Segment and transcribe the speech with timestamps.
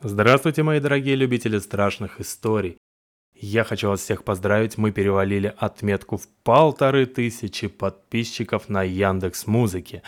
[0.00, 2.78] Здравствуйте, мои дорогие любители страшных историй.
[3.34, 10.04] Я хочу вас всех поздравить, мы перевалили отметку в полторы тысячи подписчиков на Яндекс Музыке.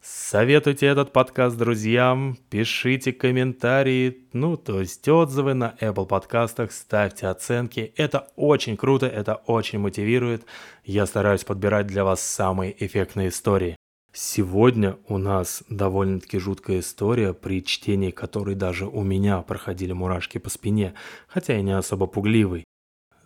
[0.00, 7.92] Советуйте этот подкаст друзьям, пишите комментарии, ну, то есть отзывы на Apple подкастах, ставьте оценки.
[7.96, 10.46] Это очень круто, это очень мотивирует.
[10.84, 13.76] Я стараюсь подбирать для вас самые эффектные истории.
[14.16, 20.48] Сегодня у нас довольно-таки жуткая история, при чтении которой даже у меня проходили мурашки по
[20.50, 20.94] спине,
[21.26, 22.62] хотя я не особо пугливый.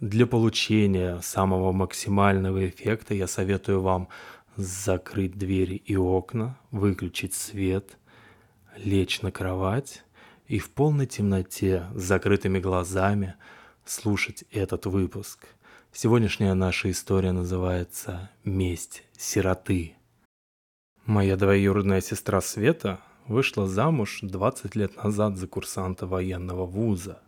[0.01, 4.09] Для получения самого максимального эффекта я советую вам
[4.57, 7.99] закрыть двери и окна, выключить свет,
[8.79, 10.05] лечь на кровать
[10.47, 13.35] и в полной темноте с закрытыми глазами
[13.85, 15.49] слушать этот выпуск.
[15.93, 19.98] Сегодняшняя наша история называется «Месть сироты».
[21.09, 27.23] Моя двоюродная сестра Света вышла замуж 20 лет назад за курсанта военного вуза.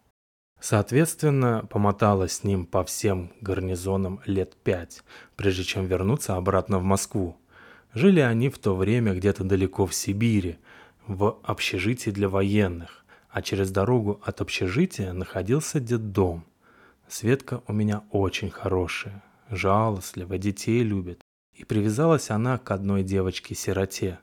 [0.61, 5.03] Соответственно, помотала с ним по всем гарнизонам лет пять,
[5.35, 7.39] прежде чем вернуться обратно в Москву.
[7.95, 10.59] Жили они в то время где-то далеко в Сибири,
[11.07, 16.45] в общежитии для военных, а через дорогу от общежития находился детдом.
[17.09, 21.23] Светка у меня очень хорошая, жалостливая, детей любит,
[21.61, 24.19] и привязалась она к одной девочке-сироте.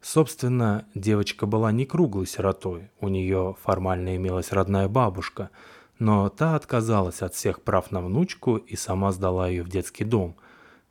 [0.00, 5.50] Собственно, девочка была не круглой сиротой, у нее формально имелась родная бабушка,
[5.98, 10.36] но та отказалась от всех прав на внучку и сама сдала ее в детский дом.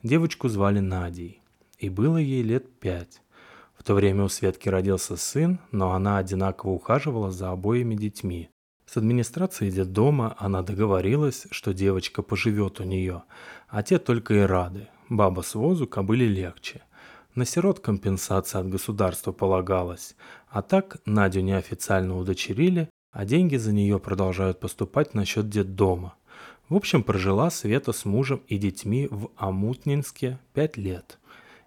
[0.03, 1.41] Девочку звали Надей,
[1.79, 3.23] и было ей лет пять.
[3.75, 8.51] В то время у Светки родился сын, но она одинаково ухаживала за обоими детьми.
[8.85, 13.23] С администрацией детдома она договорилась, что девочка поживет у нее,
[13.69, 14.87] а те только и рады.
[15.09, 16.83] Баба с возу кобыле легче.
[17.33, 20.15] На сирот компенсация от государства полагалась,
[20.49, 26.13] а так Надю неофициально удочерили, а деньги за нее продолжают поступать на счет детдома.
[26.69, 31.17] В общем, прожила Света с мужем и детьми в Амутнинске пять лет.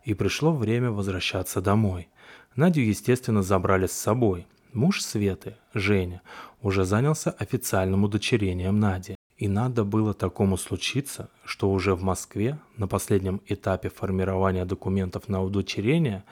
[0.04, 2.08] И пришло время возвращаться домой.
[2.54, 4.46] Надю, естественно, забрали с собой.
[4.72, 6.22] Муж Светы, Женя,
[6.60, 9.16] уже занялся официальным удочерением Нади.
[9.42, 15.42] И надо было такому случиться, что уже в Москве на последнем этапе формирования документов на
[15.42, 16.22] удочерение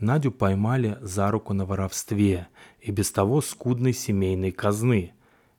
[0.00, 2.48] Надю поймали за руку на воровстве
[2.80, 5.12] и без того скудной семейной казны.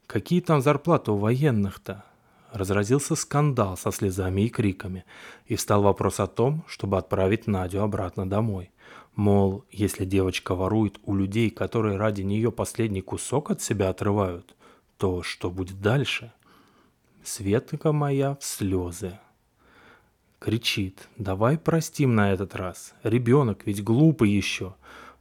[0.05, 2.03] Какие там зарплаты у военных-то?
[2.51, 5.05] Разразился скандал со слезами и криками,
[5.45, 8.69] и встал вопрос о том, чтобы отправить Надю обратно домой.
[9.15, 14.55] Мол, если девочка ворует у людей, которые ради нее последний кусок от себя отрывают,
[14.97, 16.33] то что будет дальше?
[17.23, 19.19] Светка моя в слезы.
[20.39, 22.95] Кричит, давай простим на этот раз.
[23.03, 24.73] Ребенок ведь глупый еще.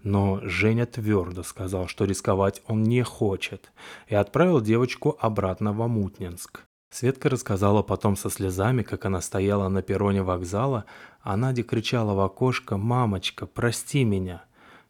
[0.02, 3.70] Но Женя твердо сказал, что рисковать он не хочет,
[4.08, 6.62] и отправил девочку обратно в Амутнинск.
[6.90, 10.86] Светка рассказала потом со слезами, как она стояла на перроне вокзала,
[11.20, 14.42] а Надя кричала в окошко «Мамочка, прости меня!».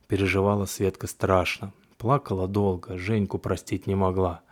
[0.07, 4.43] Переживала Светка страшно, плакала долго, Женьку простить не могла.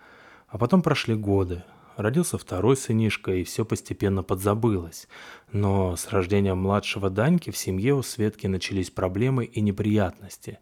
[0.48, 1.62] А потом прошли годы,
[1.98, 5.08] Родился второй сынишка, и все постепенно подзабылось.
[5.50, 10.60] Но с рождением младшего Даньки в семье у Светки начались проблемы и неприятности.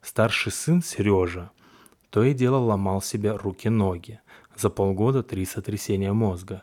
[0.00, 1.50] Старший сын Сережа
[2.10, 4.20] то и дело ломал себе руки-ноги.
[4.56, 6.62] За полгода три сотрясения мозга.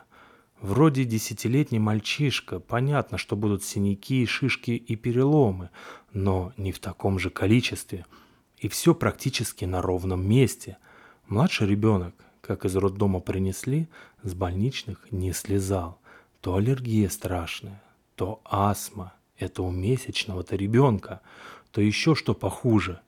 [0.62, 5.68] Вроде десятилетний мальчишка, понятно, что будут синяки, шишки и переломы,
[6.14, 8.06] но не в таком же количестве.
[8.56, 10.78] И все практически на ровном месте.
[11.28, 12.14] Младший ребенок,
[12.44, 13.88] как из роддома принесли,
[14.24, 16.00] с больничных не слезал.
[16.40, 17.82] То аллергия страшная,
[18.16, 21.20] то астма, это у месячного-то ребенка,
[21.70, 23.00] то еще что похуже.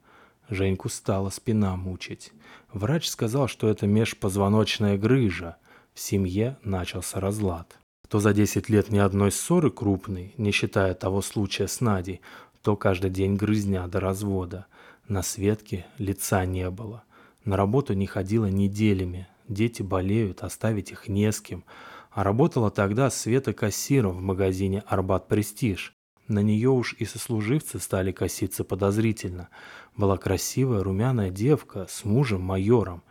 [0.49, 2.33] Женьку стала спина мучить.
[2.73, 5.57] Врач сказал, что это межпозвоночная грыжа.
[5.93, 7.79] В семье начался разлад.
[8.09, 12.21] То за 10 лет ни одной ссоры крупной, не считая того случая с Надей,
[12.63, 14.67] то каждый день грызня до развода.
[15.09, 17.03] На Светке лица не было.
[17.45, 21.65] На работу не ходила неделями, дети болеют, оставить их не с кем.
[22.11, 25.95] А работала тогда Света кассиром в магазине «Арбат Престиж».
[26.29, 29.49] На нее уж и сослуживцы стали коситься подозрительно.
[29.97, 33.03] Была красивая румяная девка с мужем-майором.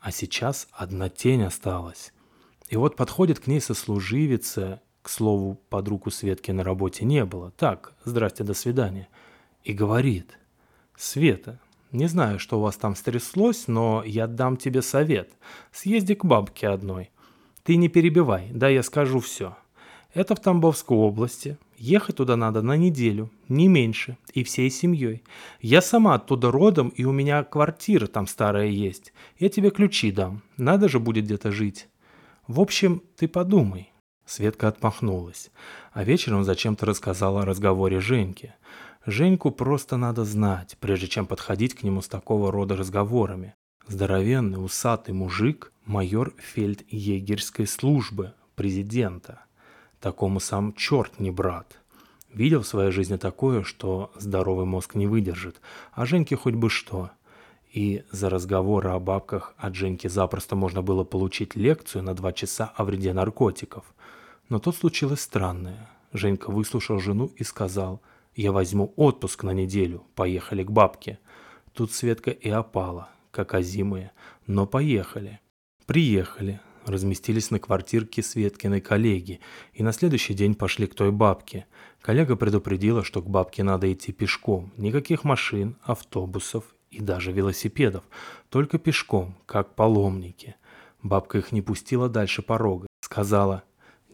[0.00, 2.12] А сейчас одна тень осталась.
[2.68, 7.50] И вот подходит к ней сослуживица, к слову, под руку Светки на работе не было.
[7.52, 9.08] Так, здрасте, до свидания.
[9.64, 10.38] И говорит,
[10.94, 11.60] «Света,
[11.92, 15.30] не знаю, что у вас там стряслось, но я дам тебе совет.
[15.72, 17.10] Съезди к бабке одной.
[17.62, 19.56] Ты не перебивай, да я скажу все.
[20.14, 21.58] Это в Тамбовской области.
[21.76, 25.22] Ехать туда надо на неделю, не меньше, и всей семьей.
[25.60, 29.12] Я сама оттуда родом, и у меня квартира там старая есть.
[29.38, 31.88] Я тебе ключи дам, надо же будет где-то жить.
[32.48, 33.92] В общем, ты подумай».
[34.24, 35.50] Светка отмахнулась,
[35.92, 38.56] а вечером зачем-то рассказала о разговоре Женьке.
[39.10, 43.54] Женьку просто надо знать, прежде чем подходить к нему с такого рода разговорами.
[43.86, 49.46] Здоровенный, усатый мужик, майор фельдъегерской службы, президента.
[49.98, 51.80] Такому сам черт не брат.
[52.34, 55.62] Видел в своей жизни такое, что здоровый мозг не выдержит,
[55.92, 57.08] а Женьке хоть бы что.
[57.72, 62.74] И за разговоры о бабках от Женьки запросто можно было получить лекцию на два часа
[62.76, 63.86] о вреде наркотиков.
[64.50, 65.88] Но тут случилось странное.
[66.12, 68.02] Женька выслушал жену и сказал,
[68.38, 71.18] «Я возьму отпуск на неделю, поехали к бабке».
[71.72, 74.12] Тут Светка и опала, как озимые,
[74.46, 75.40] но поехали.
[75.86, 79.40] Приехали, разместились на квартирке Светкиной коллеги
[79.72, 81.66] и на следующий день пошли к той бабке.
[82.00, 84.70] Коллега предупредила, что к бабке надо идти пешком.
[84.76, 86.62] Никаких машин, автобусов
[86.92, 88.04] и даже велосипедов.
[88.50, 90.54] Только пешком, как паломники.
[91.02, 92.86] Бабка их не пустила дальше порога.
[93.00, 93.64] Сказала,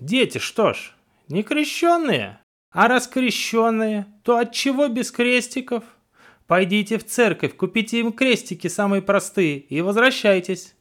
[0.00, 0.96] «Дети, что ж,
[1.28, 2.40] не крещенные?
[2.74, 5.84] А раз крещенные, то от чего без крестиков?
[6.48, 10.74] Пойдите в церковь, купите им крестики самые простые и возвращайтесь».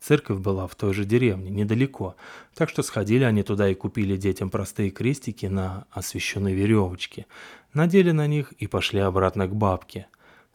[0.00, 2.16] Церковь была в той же деревне, недалеко,
[2.54, 7.26] так что сходили они туда и купили детям простые крестики на освещенной веревочке,
[7.74, 10.06] надели на них и пошли обратно к бабке.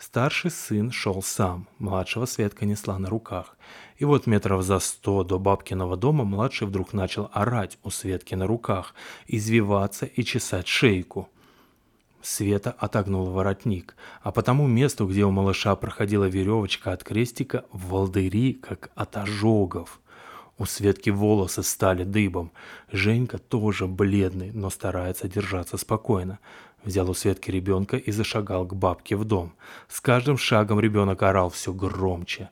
[0.01, 3.55] Старший сын шел сам, младшего Светка несла на руках.
[3.99, 8.47] И вот метров за сто до бабкиного дома младший вдруг начал орать у Светки на
[8.47, 8.95] руках,
[9.27, 11.29] извиваться и чесать шейку.
[12.23, 17.89] Света отогнула воротник, а по тому месту, где у малыша проходила веревочка от крестика, в
[17.89, 19.99] волдыри, как от ожогов.
[20.57, 22.51] У Светки волосы стали дыбом.
[22.91, 26.39] Женька тоже бледный, но старается держаться спокойно.
[26.83, 29.53] Взял у Светки ребенка и зашагал к бабке в дом.
[29.87, 32.49] С каждым шагом ребенок орал все громче,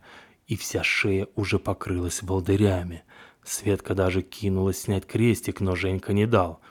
[0.47, 3.03] и вся шея уже покрылась волдырями.
[3.43, 6.59] Светка даже кинулась снять крестик, но Женька не дал–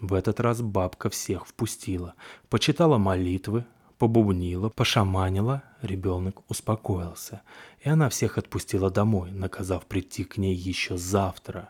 [0.00, 2.14] в этот раз бабка всех впустила,
[2.48, 3.66] почитала молитвы,
[3.98, 7.42] побубнила, пошаманила, ребенок успокоился,
[7.84, 11.68] и она всех отпустила домой, наказав прийти к ней еще завтра.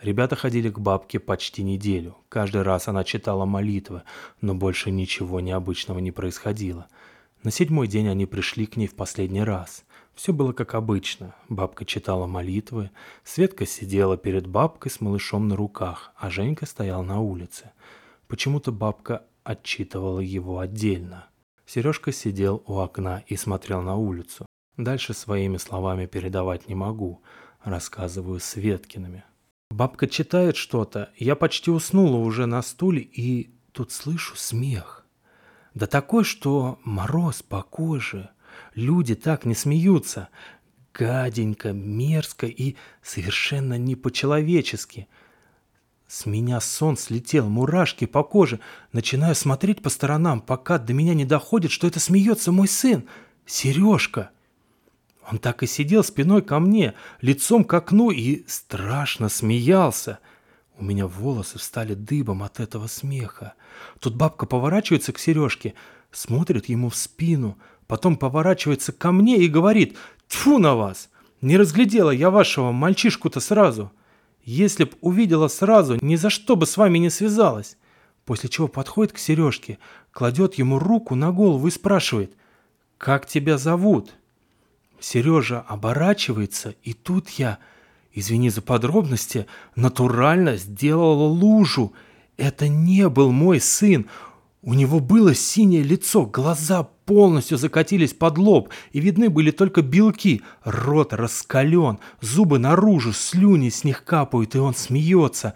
[0.00, 2.16] Ребята ходили к бабке почти неделю.
[2.28, 4.02] Каждый раз она читала молитвы,
[4.40, 6.86] но больше ничего необычного не происходило.
[7.42, 9.84] На седьмой день они пришли к ней в последний раз.
[10.14, 11.34] Все было как обычно.
[11.48, 12.90] Бабка читала молитвы,
[13.24, 17.72] Светка сидела перед бабкой с малышом на руках, а Женька стоял на улице.
[18.28, 21.26] Почему-то бабка отчитывала его отдельно.
[21.66, 24.46] Сережка сидел у окна и смотрел на улицу.
[24.76, 27.22] Дальше своими словами передавать не могу,
[27.62, 29.24] рассказываю Светкиными.
[29.70, 35.06] Бабка читает что-то, я почти уснула уже на стуле и тут слышу смех.
[35.74, 38.30] Да такой, что мороз по коже–
[38.74, 40.28] Люди так не смеются.
[40.94, 45.08] Гаденько, мерзко и совершенно не по-человечески.
[46.06, 48.60] С меня сон слетел, мурашки по коже.
[48.92, 53.06] Начинаю смотреть по сторонам, пока до меня не доходит, что это смеется мой сын,
[53.46, 54.30] Сережка.
[55.30, 60.18] Он так и сидел спиной ко мне, лицом к окну и страшно смеялся.
[60.78, 63.54] У меня волосы встали дыбом от этого смеха.
[64.00, 65.74] Тут бабка поворачивается к Сережке,
[66.12, 67.58] смотрит ему в спину,
[67.88, 69.96] Потом поворачивается ко мне и говорит
[70.28, 71.08] «Тьфу на вас!
[71.40, 73.90] Не разглядела я вашего мальчишку-то сразу.
[74.44, 77.76] Если б увидела сразу, ни за что бы с вами не связалась».
[78.26, 79.78] После чего подходит к Сережке,
[80.12, 82.34] кладет ему руку на голову и спрашивает
[82.98, 84.14] «Как тебя зовут?»
[85.00, 87.58] Сережа оборачивается, и тут я,
[88.12, 91.92] извини за подробности, натурально сделала лужу.
[92.36, 94.06] Это не был мой сын,
[94.62, 100.42] у него было синее лицо, глаза полностью закатились под лоб, и видны были только белки.
[100.64, 105.54] Рот раскален, зубы наружу, слюни с них капают, и он смеется.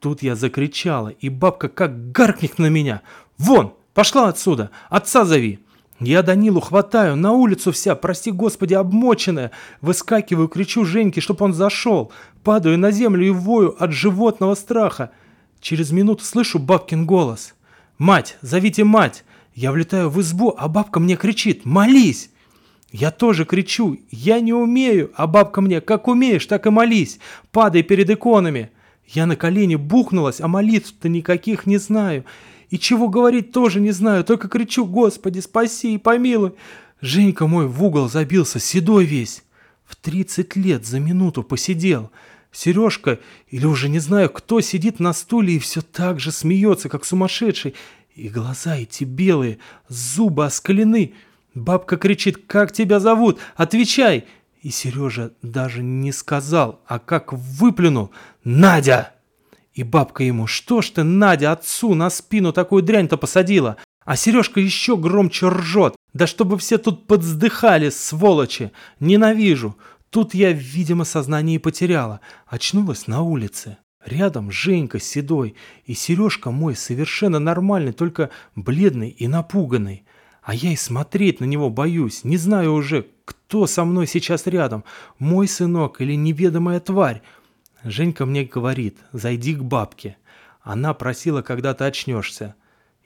[0.00, 3.02] Тут я закричала, и бабка как гаркнет на меня.
[3.38, 3.74] «Вон!
[3.94, 4.70] Пошла отсюда!
[4.90, 5.63] Отца зови!»
[6.00, 9.52] Я Данилу хватаю, на улицу вся, прости господи, обмоченная.
[9.80, 12.10] Выскакиваю, кричу Женьке, чтоб он зашел.
[12.42, 15.10] Падаю на землю и вою от животного страха.
[15.60, 17.54] Через минуту слышу бабкин голос.
[17.98, 19.24] «Мать, зовите мать!»
[19.54, 22.30] Я влетаю в избу, а бабка мне кричит «Молись!»
[22.90, 27.20] Я тоже кричу «Я не умею!» А бабка мне «Как умеешь, так и молись!
[27.52, 28.70] Падай перед иконами!»
[29.06, 32.24] Я на колени бухнулась, а молитв-то никаких не знаю.
[32.74, 36.54] И чего говорить тоже не знаю, только кричу «Господи, спаси и помилуй!»
[37.00, 39.44] Женька мой в угол забился, седой весь.
[39.84, 42.10] В тридцать лет за минуту посидел.
[42.50, 47.04] Сережка, или уже не знаю кто, сидит на стуле и все так же смеется, как
[47.04, 47.76] сумасшедший.
[48.16, 51.14] И глаза эти белые, зубы оскалены.
[51.54, 53.38] Бабка кричит, как тебя зовут?
[53.54, 54.24] Отвечай!
[54.62, 58.10] И Сережа даже не сказал, а как выплюнул.
[58.42, 59.14] Надя!
[59.74, 63.76] И бабка ему, что ж ты, Надя, отцу на спину такую дрянь-то посадила?
[64.04, 65.96] А Сережка еще громче ржет.
[66.12, 68.70] Да чтобы все тут подздыхали, сволочи.
[69.00, 69.76] Ненавижу.
[70.10, 72.20] Тут я, видимо, сознание и потеряла.
[72.46, 73.78] Очнулась на улице.
[74.04, 80.04] Рядом Женька седой, и Сережка мой совершенно нормальный, только бледный и напуганный.
[80.42, 84.84] А я и смотреть на него боюсь, не знаю уже, кто со мной сейчас рядом,
[85.18, 87.22] мой сынок или неведомая тварь.
[87.84, 90.16] Женька мне говорит, зайди к бабке.
[90.62, 92.54] Она просила, когда ты очнешься.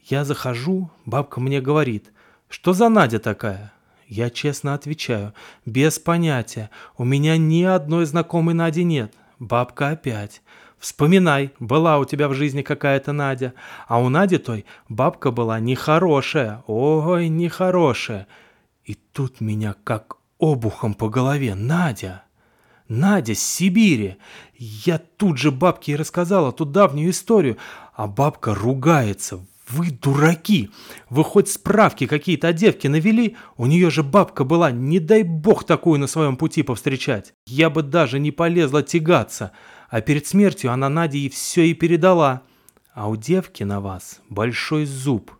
[0.04, 2.12] Я захожу, бабка мне говорит,
[2.48, 3.72] что за Надя такая?
[4.06, 5.34] Я честно отвечаю,
[5.66, 6.70] без понятия.
[6.96, 9.12] У меня ни одной знакомой Нади нет.
[9.38, 10.42] Бабка опять.
[10.78, 13.54] Вспоминай, была у тебя в жизни какая-то Надя.
[13.88, 16.62] А у Нади той бабка была нехорошая.
[16.68, 18.28] Ой, нехорошая.
[18.84, 21.54] И тут меня как обухом по голове.
[21.54, 22.22] Надя.
[22.88, 24.16] Надя с Сибири.
[24.54, 27.58] Я тут же бабке и рассказала ту давнюю историю.
[27.94, 30.70] А бабка ругается, вы дураки!
[31.10, 33.36] Вы хоть справки какие-то о девке навели?
[33.56, 37.34] У нее же бабка была, не дай бог такую на своем пути повстречать.
[37.46, 39.52] Я бы даже не полезла тягаться.
[39.90, 42.42] А перед смертью она Наде и все и передала.
[42.94, 45.32] А у девки на вас большой зуб.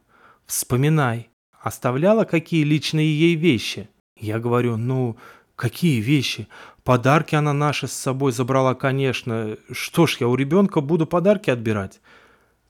[0.47, 1.31] Вспоминай.
[1.61, 3.89] Оставляла какие личные ей вещи?
[4.17, 5.17] Я говорю, ну,
[5.59, 6.47] какие вещи?
[6.85, 9.57] Подарки она наши с собой забрала, конечно.
[9.73, 12.01] Что ж, я у ребенка буду подарки отбирать?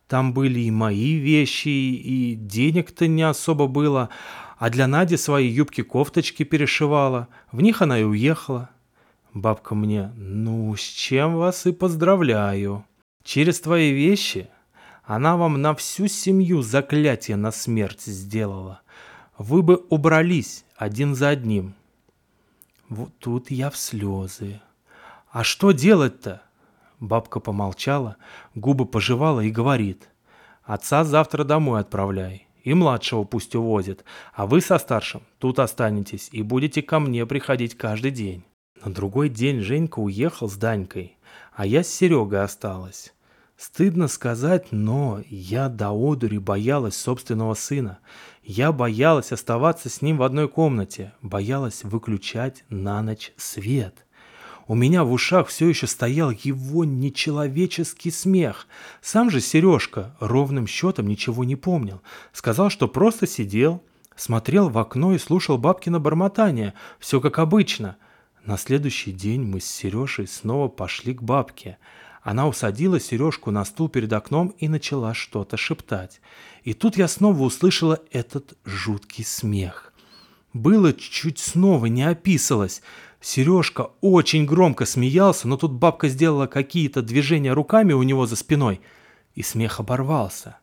[0.09, 4.09] Там были и мои вещи, и денег-то не особо было.
[4.57, 7.29] А для Нади свои юбки-кофточки перешивала.
[7.53, 8.71] В них она и уехала.
[9.35, 12.87] Бабка мне, ну, с чем вас и поздравляю.
[13.23, 14.49] Через твои вещи
[15.05, 18.81] она вам на всю семью заклятие на смерть сделала.
[19.37, 21.75] Вы бы убрались один за одним.
[22.89, 24.61] Вот тут я в слезы.
[25.31, 26.43] А что делать-то?
[27.01, 28.17] Бабка помолчала,
[28.55, 30.09] губы пожевала и говорит.
[30.65, 34.05] «Отца завтра домой отправляй, и младшего пусть увозит,
[34.35, 38.45] а вы со старшим тут останетесь и будете ко мне приходить каждый день».
[38.85, 41.17] На другой день Женька уехал с Данькой,
[41.53, 43.13] а я с Серегой осталась.
[43.59, 47.99] Стыдно сказать, но я до одури боялась собственного сына.
[48.45, 54.07] Я боялась оставаться с ним в одной комнате, боялась выключать на ночь свет.
[54.69, 58.69] У меня в ушах все еще стоял его нечеловеческий смех.
[59.03, 62.01] Сам же Сережка ровным счетом ничего не помнил.
[62.33, 63.83] Сказал, что просто сидел,
[64.15, 66.75] смотрел в окно и слушал бабкино бормотание.
[67.01, 67.97] Все как обычно.
[68.45, 71.77] На следующий день мы с Сережей снова пошли к бабке.
[72.23, 76.21] Она усадила Сережку на стул перед окном и начала что-то шептать.
[76.65, 79.93] И тут я снова услышала этот жуткий смех.
[80.53, 82.83] Было чуть снова не описалось.
[83.21, 88.81] Сережка очень громко смеялся, но тут бабка сделала какие-то движения руками у него за спиной,
[89.35, 90.59] и смех оборвался.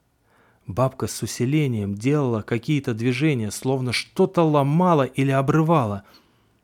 [0.67, 6.03] Бабка с усилением делала какие-то движения, словно что-то ломала или обрывала.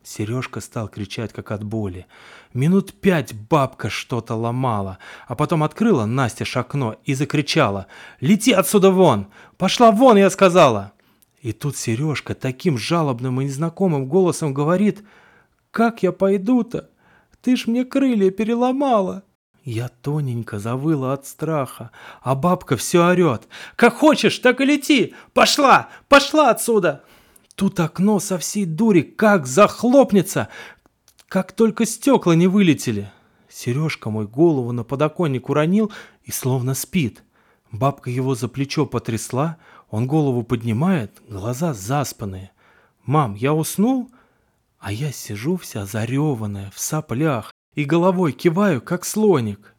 [0.04, 2.08] Сережка стал кричать, как от боли.
[2.54, 7.88] Минут пять бабка что-то ломала, а потом открыла Настя окно и закричала
[8.20, 9.28] «Лети отсюда вон!
[9.58, 10.94] Пошла вон, я сказала!»
[11.42, 15.04] И тут Сережка таким жалобным и незнакомым голосом говорит–
[15.72, 16.90] как я пойду-то?
[17.42, 19.24] Ты ж мне крылья переломала.
[19.64, 21.92] Я тоненько завыла от страха,
[22.22, 23.48] а бабка все орет.
[23.76, 25.14] «Как хочешь, так и лети!
[25.34, 25.90] Пошла!
[26.10, 27.04] Пошла отсюда!»
[27.62, 30.48] Тут окно со всей дури как захлопнется,
[31.28, 33.12] как только стекла не вылетели.
[33.50, 35.92] Сережка мой голову на подоконник уронил
[36.24, 37.24] и словно спит.
[37.72, 39.58] Бабка его за плечо потрясла,
[39.92, 42.50] он голову поднимает, глаза заспанные.
[43.06, 44.10] «Мам, я уснул?»
[44.80, 49.76] А я сижу вся зареванная, в соплях, и головой киваю, как слоник.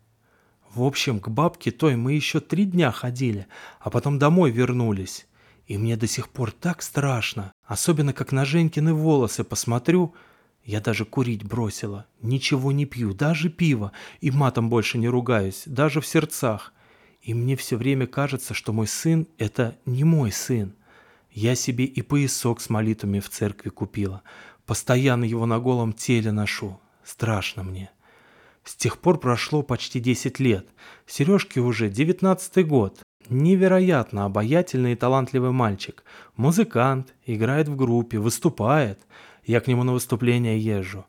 [0.73, 3.49] В общем, к бабке той мы еще три дня ходили,
[3.81, 5.27] а потом домой вернулись.
[5.73, 10.15] И мне до сих пор так страшно, особенно как на Женькины волосы посмотрю.
[10.65, 16.03] Я даже курить бросила, ничего не пью, даже пиво, и матом больше не ругаюсь, даже
[16.03, 16.75] в сердцах.
[17.23, 20.75] И мне все время кажется, что мой сын– это не мой сын.
[21.31, 24.21] Я себе и поясок с молитвами в церкви купила–
[24.67, 26.79] Постоянно его на голом теле ношу.
[27.03, 27.91] Страшно мне.
[28.65, 30.69] С тех пор прошло почти 10 лет.
[31.07, 33.02] Сережке уже 19 год.
[33.29, 36.05] Невероятно обаятельный и талантливый мальчик.
[36.37, 39.01] Музыкант, играет в группе, выступает.
[39.45, 41.07] Я к нему на выступления езжу.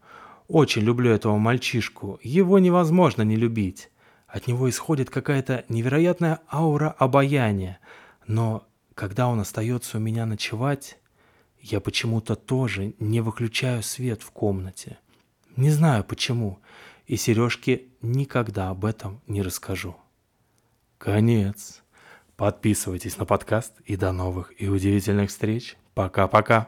[0.47, 2.19] очень люблю этого мальчишку.
[2.21, 3.89] Его невозможно не любить.
[4.27, 7.79] От него исходит какая-то невероятная аура обаяния.
[8.27, 8.65] Но
[8.95, 10.97] когда он остается у меня ночевать,
[11.59, 14.97] я почему-то тоже не выключаю свет в комнате.
[15.55, 16.59] Не знаю почему.
[17.05, 19.95] И Сережке никогда об этом не расскажу.
[20.97, 21.82] Конец.
[22.43, 25.77] Подписывайтесь на подкаст и до новых и удивительных встреч.
[25.93, 26.67] Пока-пока.